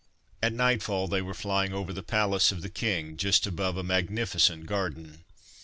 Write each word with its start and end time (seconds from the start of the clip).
At 0.41 0.53
nightfall 0.53 1.07
they 1.07 1.21
were 1.21 1.35
flying 1.35 1.73
over 1.73 1.93
the 1.93 2.01
palace 2.01 2.51
of 2.51 2.63
the 2.63 2.71
king 2.71 3.17
just 3.17 3.45
above 3.45 3.77
a 3.77 3.83
magnificent 3.83 4.65
garden. 4.65 5.23